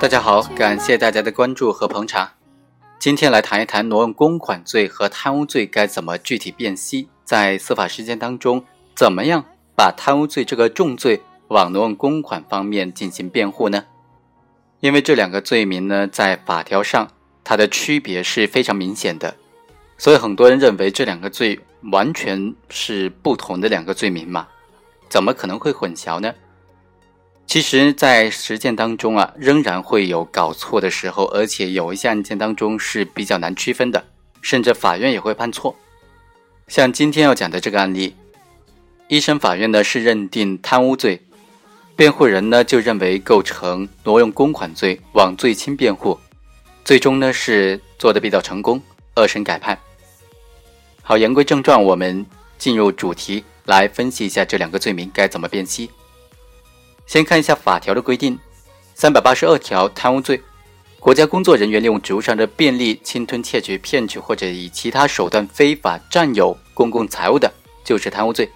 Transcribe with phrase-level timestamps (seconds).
[0.00, 2.28] 大家好，感谢大家的关注和捧场。
[2.98, 8.64] 今天来谈一谈挪用公款罪和贪污罪该怎么具体辨析，在司法实践当中，
[8.96, 9.44] 怎么样
[9.76, 13.84] 把贪污罪这个重罪往挪用公款方面进行辩护呢？
[14.80, 17.08] 因为这两个罪名呢，在法条上
[17.44, 19.36] 它的区别是非常明显的，
[19.96, 21.60] 所以很多人认为这两个罪
[21.92, 24.48] 完全是不同的两个罪名嘛，
[25.08, 26.34] 怎么可能会混淆呢？
[27.46, 34.04] 其实，在实践当中啊，仍然会有搞错的时候，而且有一些案件当中是比较难区分的，
[34.42, 35.76] 甚至法院也会判错。
[36.66, 38.16] 像今天要讲的这个案例，
[39.06, 41.22] 一审法院呢是认定贪污罪，
[41.94, 46.18] 辩护人呢就认为构成挪用公款罪，往罪轻辩护，
[46.84, 48.82] 最终呢是做的比较成功，
[49.14, 49.78] 二审改判。
[51.02, 52.26] 好，言归正传，我们
[52.58, 55.90] 进入主题，来分析一下这两个罪名该怎么辨析。
[57.06, 58.38] 先看一下法条的规定，
[58.94, 60.42] 三百八十二条贪污罪，
[60.98, 67.52] 国家工作人员利用职务上的便利侵吞、窃取、骗取或者以其他手段非法占有公共财物的，
[67.84, 68.50] 就是贪污罪。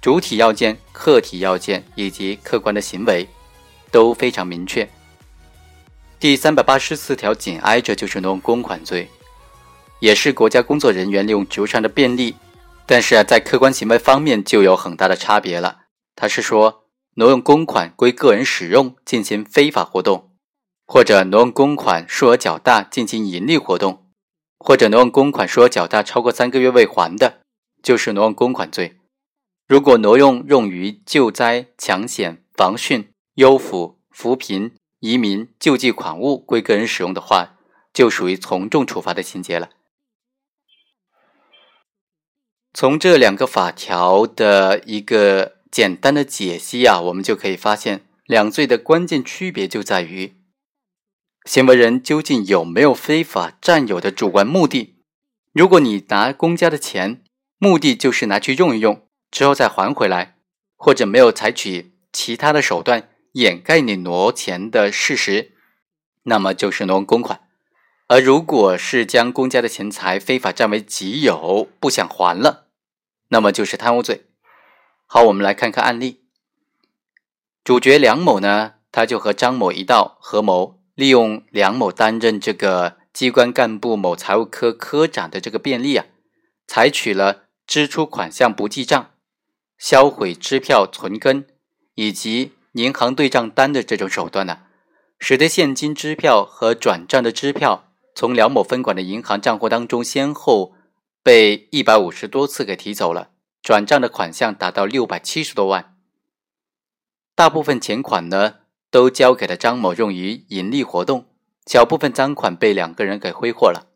[0.00, 3.28] 主体要件、客体要件以及客观的行为
[3.90, 4.88] 都非常明确。
[6.20, 9.08] 第三百八十四条紧挨着就是挪用公款罪，
[9.98, 12.36] 也是国家工作人员利用职务上的便利，
[12.86, 15.80] 但是啊，在客观行为方面就有很大的差别了。
[16.14, 16.85] 他是说。
[17.18, 20.32] 挪用公款归个人使用进行非法活动，
[20.86, 24.06] 或者挪用公款数额较大进行盈利活动，
[24.58, 27.40] 或者挪用公款数额较大超过三个月未还的，
[27.82, 28.98] 就是挪用公款罪。
[29.66, 33.06] 如果挪用用于救灾、抢险、防汛、
[33.36, 37.56] 优抚、扶贫、移民、救济款物归个人使用的话，
[37.94, 39.70] 就属于从重处罚的情节了。
[42.74, 45.55] 从这两个法条的一个。
[45.76, 50.32] 简单的解析啊，我们就可以发现，两罪的关键区别就在于，
[51.44, 54.94] 行为人究竟有没有非法占有的主观目的。
[55.52, 57.22] 如果你拿公家的钱，
[57.58, 60.38] 目的就是拿去用一用，之后再还回来，
[60.76, 65.52] 或者没有采取其他的手段掩盖你挪钱的事实，
[66.22, 67.42] 那么就是挪用公款。
[68.06, 72.68] 而如果是将公家的钱财非法占为己有，不想还了，
[73.28, 74.22] 那么就是贪污罪。
[75.08, 76.22] 好，我们来看看案例。
[77.62, 86.06] 主角梁某呢，他就和张某一道合谋，利用梁某担任这个机关干部某财务科科长的这个便利啊，
[86.66, 89.12] 采取了支出款项不记账、
[89.78, 91.46] 销毁支票存根
[91.94, 94.58] 以及银行对账单的这种手段呢，
[95.20, 100.74] 使得现金支票和转账的支票从梁某分管的银行账户当中先后
[101.22, 103.30] 被一百五十多次给提走了。
[103.66, 105.96] 转账的款项达到六百七十多万，
[107.34, 108.58] 大部分钱款呢
[108.92, 111.26] 都交给了张某用于盈利活动，
[111.66, 113.88] 小部分赃款被两个人给挥霍了。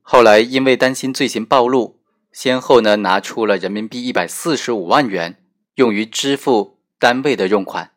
[0.00, 2.00] 后来因为担心罪行暴露，
[2.30, 5.42] 先后呢拿出了人民币一百四十五万元
[5.74, 7.90] 用于支付单位的用款。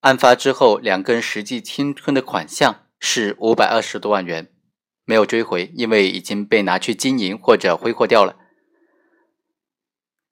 [0.00, 4.50] 案发之后，两个人实际侵吞的款项是五百二十多万元，
[5.04, 8.36] 没有追回，因为已经被拿去经营或者挥霍掉了。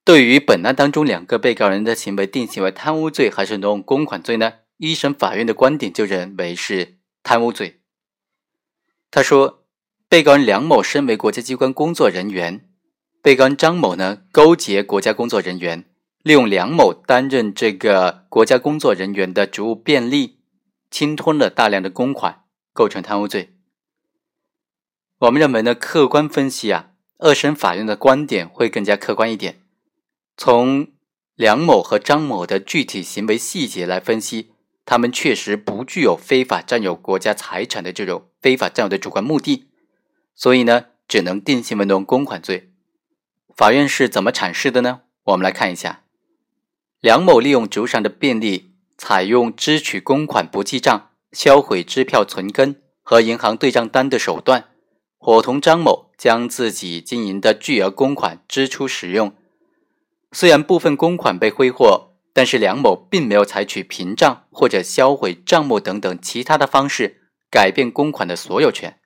[0.09, 4.53] 对于本案当中两个被告人的行为定性为贪污罪还是挪用公款罪呢？
[4.77, 7.81] 一审法院的观点就认为是贪污罪。
[9.11, 9.67] 他说，
[10.07, 12.67] 被告人梁某身为国家机关工作人员，
[13.21, 15.85] 被告人张某呢勾结国家工作人员，
[16.23, 20.39] 利用梁某担任这个国家工作人员的职务便利，
[20.89, 23.53] 侵吞了大量的公款，构成贪污罪。
[25.19, 29.61] 我们认为呢，客观分析啊，二审法院的观点会更加客观一点。
[30.41, 30.87] 从
[31.35, 34.53] 梁某和张某的具体行为细节来分析，
[34.85, 39.67] 他们确实不具有非法占有国家财产的这种非法占有的主观目的，
[40.33, 42.71] 所以呢，只能定性为挪用公款罪。
[43.53, 45.01] 法院是怎么阐释的呢？
[45.25, 46.03] 我们来看一下，
[47.01, 54.69] 梁某利用职务上的便利，采用支取公款不记账、销毁支票存根和银行对账单的手段，
[55.17, 59.33] 伙同张某将自己经营的巨额公款支出使用。
[60.31, 68.99] 虽然部分公款被挥霍，但是梁某并没有采取平账或者销毁账目等等其他的方式改变公款的所有权，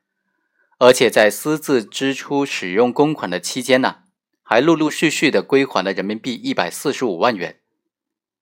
[0.80, 4.00] 而且在私自支出使用公款的期间呢，
[4.44, 7.62] 还陆陆续续的归还了人民币一百四十五万元。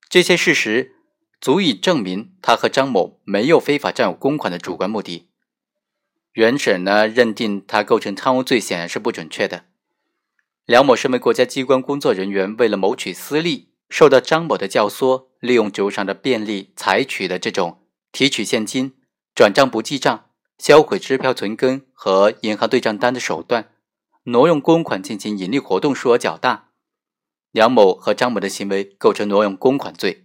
[0.10, 0.95] 这些事实
[1.39, 5.30] 足以证明他和张某没有非法占有公款的主观目的。
[6.34, 9.66] 原审呢认定他构成贪污罪显然是不准确的。
[10.71, 17.83] 梁某身为国家机关工作人员，为了谋取私利，受到张某的教唆，利用职务上的便利，采取的这种
[18.13, 18.94] 提取现金、
[19.35, 23.73] 转账不记账、销毁支票存根和银行对账单的手段，
[24.23, 26.69] 挪用公款进行盈利活动数额较大。
[27.51, 30.24] 梁某和张某的行为构成挪用公款罪。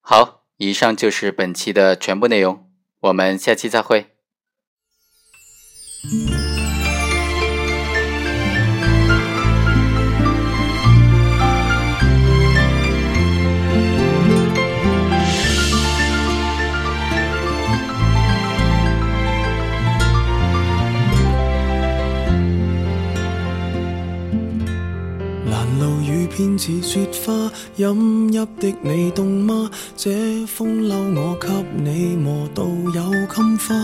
[0.00, 2.68] 好，以上就是本期的全部内容，
[3.02, 4.16] 我们下期再会。
[26.38, 29.68] 偏似雪花，饮泣的你冻吗？
[29.96, 31.48] 这风褸我给
[31.82, 33.74] 你磨到有襟花，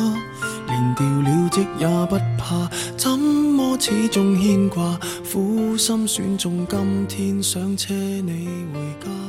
[0.68, 4.96] 连掉了职也不怕，怎么始终牵挂？
[5.32, 9.23] 苦心选中今天想车你回家。